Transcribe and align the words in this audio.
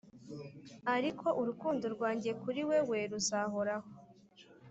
ariko 0.95 1.27
urukundo 1.41 1.85
rwanjye 1.95 2.31
kuri 2.41 2.61
wewe 2.69 2.97
ruzahoraho, 3.11 3.89